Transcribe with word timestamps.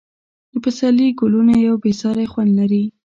د 0.51 0.53
پسرلي 0.63 1.07
ګلونه 1.19 1.53
یو 1.67 1.75
بې 1.83 1.91
ساری 2.01 2.25
خوند 2.31 2.51
لري. 2.59 2.83